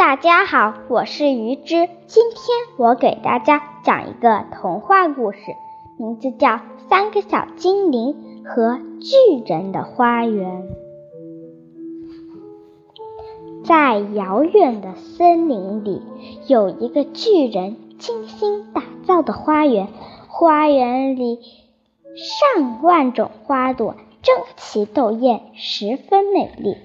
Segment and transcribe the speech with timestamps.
[0.00, 1.86] 大家好，我是鱼之。
[2.06, 2.40] 今天
[2.78, 5.38] 我给大家讲一个童话故事，
[5.98, 6.48] 名字叫
[6.88, 10.62] 《三个小精灵和巨人的花园》。
[13.66, 16.00] 在遥远的森林里，
[16.46, 19.88] 有一个巨人精心打造的花园，
[20.28, 21.40] 花园里
[22.16, 26.78] 上万种花朵争奇斗艳，十分美丽。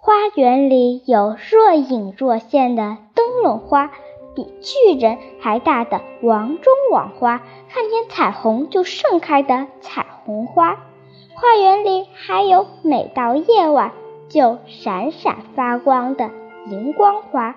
[0.00, 3.90] 花园里有若隐若现的灯笼花，
[4.34, 10.78] 比巨人还大的王中王花，看见彩虹就盛开的彩虹花。
[11.34, 13.92] 花园里还有每到夜晚
[14.28, 16.30] 就闪闪发光的
[16.68, 17.56] 荧光花。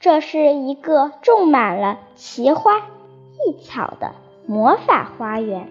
[0.00, 4.12] 这是一个种满了奇花异草的
[4.46, 5.68] 魔法花园。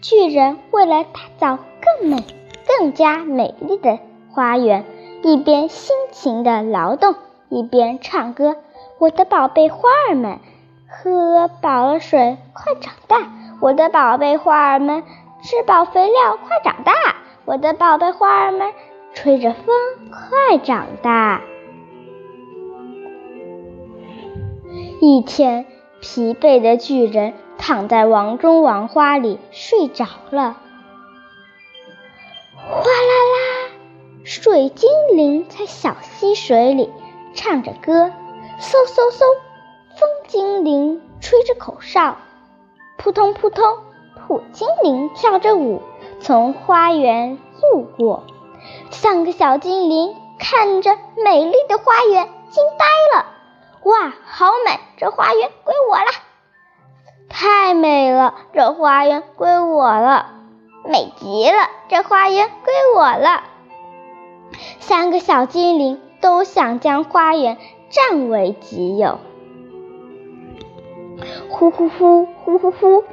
[0.00, 2.24] 巨人为了打造更美、
[2.66, 3.98] 更加美丽的
[4.30, 4.84] 花园。
[5.24, 7.14] 一边辛勤的劳动，
[7.48, 8.56] 一边唱歌。
[8.98, 10.38] 我的宝贝花儿们，
[10.86, 13.32] 喝饱了水，快长大！
[13.58, 15.02] 我的宝贝花儿们，
[15.42, 16.92] 吃饱肥料，快长大！
[17.46, 18.70] 我的宝贝花儿们，
[19.14, 19.74] 吹着风，
[20.10, 21.40] 快长大！
[25.00, 25.64] 一天，
[26.02, 30.58] 疲惫的巨人躺在王中王花里睡着了。
[34.42, 36.92] 水精灵在小溪水里
[37.34, 38.10] 唱着歌，
[38.58, 39.20] 嗖嗖嗖！
[39.96, 42.16] 风精灵吹着口哨，
[42.98, 43.78] 扑通扑通！
[44.26, 45.82] 土精灵跳着舞
[46.20, 48.24] 从花园路过。
[48.90, 53.26] 三个小精灵看着美丽的花园，惊呆了！
[53.84, 54.80] 哇，好美！
[54.96, 56.06] 这花园归我了！
[57.28, 58.34] 太美了！
[58.52, 60.26] 这花园归我了！
[60.84, 61.68] 美极了！
[61.88, 63.44] 这花园归我了！
[64.80, 67.58] 三个小精灵都想将花园
[67.90, 69.18] 占为己有。
[71.48, 73.04] 呼呼呼，呼呼呼！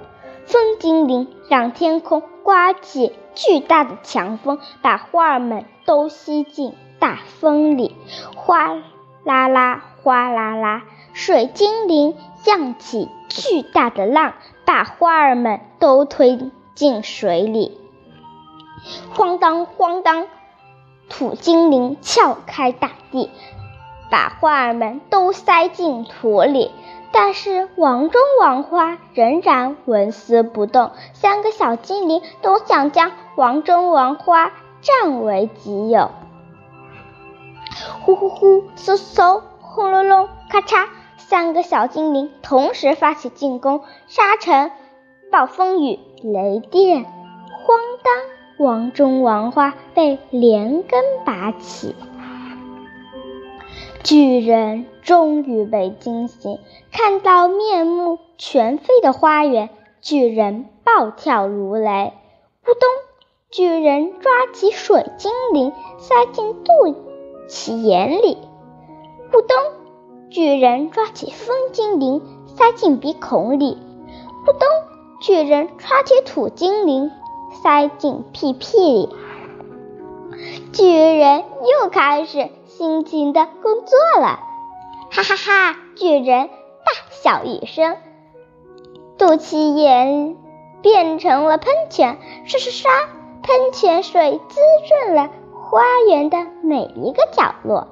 [0.46, 7.96] 风精灵让天空刮起巨大的强风，把花儿们都吸进大风里。
[8.36, 8.76] 哗
[9.24, 10.84] 啦啦，哗啦啦！
[11.14, 14.34] 水精灵漾起巨大的浪，
[14.66, 16.40] 把花儿们都推
[16.74, 17.78] 进水里。
[19.16, 20.26] 哐当，哐当！
[21.12, 23.30] 土精灵撬开大地，
[24.10, 26.72] 把花儿们都塞进土里，
[27.12, 30.92] 但是王中王花仍然纹丝不动。
[31.14, 36.12] 三个小精灵都想将王中王花占为己有。
[38.00, 40.88] 呼呼呼，嗖嗖，轰隆隆，咔嚓！
[41.18, 44.72] 三个小精灵同时发起进攻，沙尘、
[45.30, 47.08] 暴风雨、雷电，咣
[48.02, 48.41] 当！
[48.62, 51.96] 王中王花被连根拔起，
[54.04, 56.60] 巨人终于被惊醒，
[56.92, 62.14] 看到面目全非的花园，巨人暴跳如雷。
[62.64, 62.88] 咕咚！
[63.50, 66.72] 巨人抓起水精灵，塞进肚
[67.50, 68.38] 脐眼里。
[69.32, 69.58] 咕咚！
[70.30, 73.80] 巨人抓起风精灵，塞进鼻孔里。
[74.46, 74.68] 咕咚！
[75.20, 77.12] 巨人抓起土精灵。
[77.52, 79.10] 塞进屁屁里，
[80.74, 81.44] 巨人
[81.82, 84.40] 又开始辛勤的工作了，
[85.12, 85.78] 哈哈哈！
[85.96, 87.98] 巨人大笑一声，
[89.18, 90.38] 肚脐眼
[90.82, 92.92] 变成了喷泉，刷刷刷，
[93.44, 97.88] 喷泉水滋润了花园的每一个角落。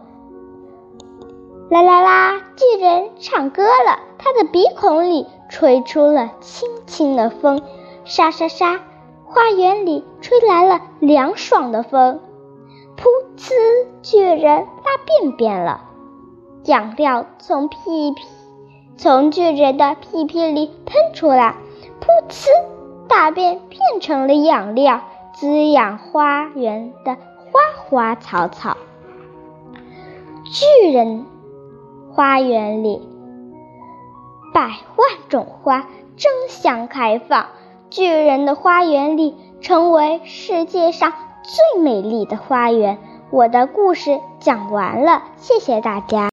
[1.70, 2.42] 啦啦啦！
[2.56, 7.62] 巨人唱歌了，他的鼻孔里吹出了轻轻的风，
[8.06, 8.80] 沙沙沙。
[9.32, 12.20] 花园里吹来了凉爽的风，
[12.98, 13.04] 噗
[13.38, 13.54] 呲！
[14.02, 15.82] 巨人拉便便了，
[16.66, 18.26] 养料从屁屁
[18.98, 21.56] 从巨人的屁屁里喷出来，
[22.02, 22.48] 噗呲！
[23.08, 25.02] 大便变成了养料，
[25.36, 28.78] 滋养花园的花花草草。
[30.46, 31.28] 巨人
[32.12, 33.08] 花园里，
[34.56, 34.64] 百
[34.96, 35.82] 万种花
[36.18, 37.46] 争相开放。
[37.90, 41.14] 巨人的花园里成为世界上
[41.44, 42.98] 最美丽的花园。
[43.32, 46.30] 我的故事讲完了，谢谢大家。